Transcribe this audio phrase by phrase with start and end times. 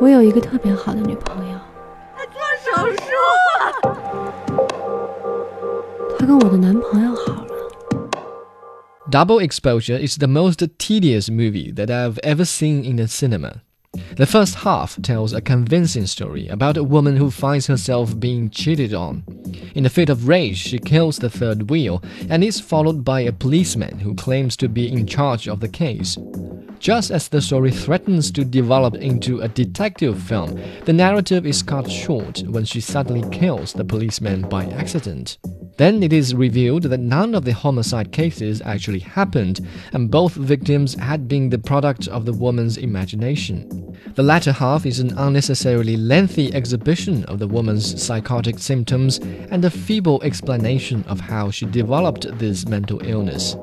[0.00, 1.58] 我有一个特别好的女朋友，
[2.14, 3.06] 她做手术，
[6.18, 7.46] 她跟我的男朋友好了。
[9.10, 13.62] Double Exposure is the most tedious movie that I've ever seen in the cinema.
[14.16, 18.92] The first half tells a convincing story about a woman who finds herself being cheated
[18.92, 19.22] on.
[19.74, 23.32] In a fit of rage, she kills the third wheel and is followed by a
[23.32, 26.18] policeman who claims to be in charge of the case.
[26.81, 31.87] Just as the story threatens to develop into a detective film, the narrative is cut
[31.87, 35.37] short when she suddenly kills the policeman by accident.
[35.81, 40.93] Then it is revealed that none of the homicide cases actually happened, and both victims
[40.93, 43.97] had been the product of the woman's imagination.
[44.13, 49.17] The latter half is an unnecessarily lengthy exhibition of the woman's psychotic symptoms
[49.49, 53.55] and a feeble explanation of how she developed this mental illness.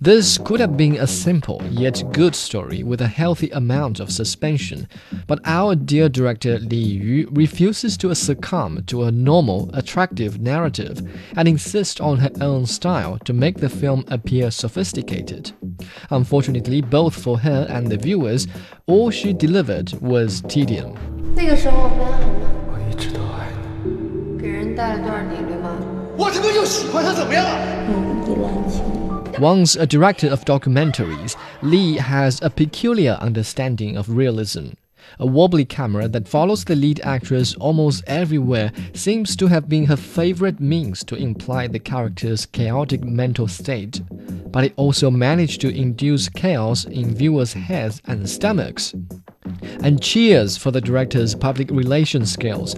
[0.00, 4.86] This could have been a simple yet good story with a healthy amount of suspension,
[5.26, 11.00] but our dear director Li Yu refuses to succumb to a normal, attractive narrative
[11.36, 15.52] and insist on her own style to make the film appear sophisticated.
[16.10, 18.48] Unfortunately, both for her and the viewers,
[18.86, 20.92] all she delivered was tedium.
[29.38, 34.70] Once a director of documentaries, Li has a peculiar understanding of realism.
[35.18, 39.96] A wobbly camera that follows the lead actress almost everywhere seems to have been her
[39.96, 44.02] favorite means to imply the character's chaotic mental state,
[44.50, 48.94] but it also managed to induce chaos in viewers' heads and stomachs.
[49.82, 52.76] And cheers for the director's public relations skills.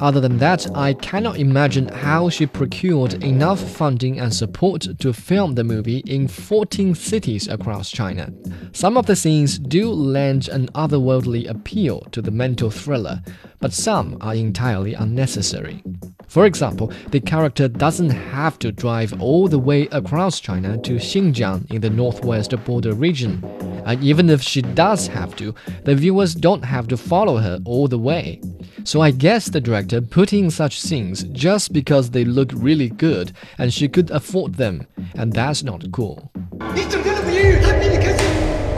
[0.00, 5.54] Other than that, I cannot imagine how she procured enough funding and support to film
[5.54, 8.32] the movie in 14 cities across China.
[8.72, 13.22] Some of the scenes do lend an otherworldly appeal to the mental thriller,
[13.58, 15.82] but some are entirely unnecessary.
[16.28, 21.70] For example, the character doesn't have to drive all the way across China to Xinjiang
[21.70, 23.42] in the northwest border region.
[23.85, 25.53] And even if she does have to,
[25.85, 28.39] the viewers don't have to follow her all the way.
[28.83, 33.31] So I guess the director put in such scenes just because they look really good
[33.57, 36.29] and she could afford them, and that's not cool.
[36.75, 38.25] 你整天的不抑郁，他比你开心。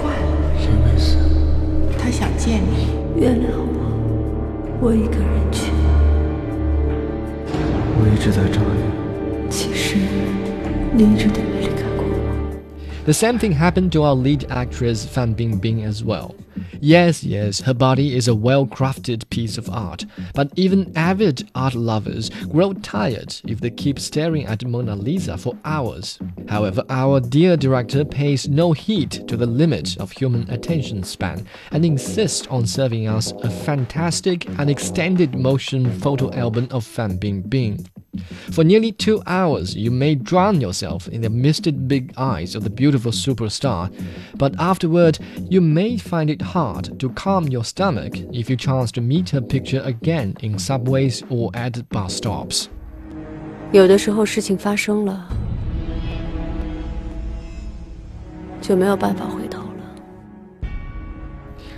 [0.02, 0.22] 怪了，
[0.58, 1.18] 谁没事？
[1.97, 2.88] 他想见你，
[3.22, 5.72] 原谅我，我一个人去。
[7.96, 8.81] 我一直在找你。
[9.50, 9.96] 其实
[10.94, 11.87] 你一直都没离开过我。
[13.09, 16.35] The same thing happened to our lead actress Fan Bingbing as well.
[16.79, 20.05] Yes, yes, her body is a well crafted piece of art,
[20.35, 25.57] but even avid art lovers grow tired if they keep staring at Mona Lisa for
[25.65, 26.19] hours.
[26.51, 31.87] However, our dear director pays no heed to the limit of human attention span and
[31.87, 37.89] insists on serving us a fantastic and extended motion photo album of Fan Bingbing.
[38.52, 42.69] For nearly two hours, you may drown yourself in the misted big eyes of the
[42.69, 43.90] beautiful superstar,
[44.38, 45.18] but afterward,
[45.50, 49.41] you may find it hard to calm your stomach if you chance to meet her
[49.41, 52.68] picture again in subways or at bus stops.
[53.72, 55.28] 有的时候事情发生了，
[58.62, 59.47] 就没有办法回头。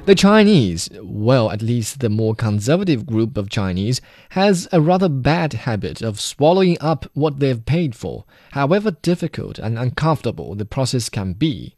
[0.06, 4.00] The Chinese, well, at least the more conservative group of Chinese,
[4.30, 9.78] has a rather bad habit of swallowing up what they've paid for, however difficult and
[9.78, 11.76] uncomfortable the process can be.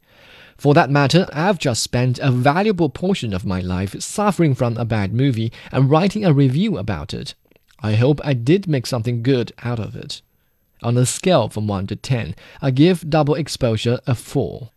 [0.57, 4.85] For that matter, I've just spent a valuable portion of my life suffering from a
[4.85, 7.35] bad movie and writing a review about it.
[7.81, 10.21] I hope I did make something good out of it.
[10.81, 14.69] On a scale from 1 to 10, I give Double Exposure a 4.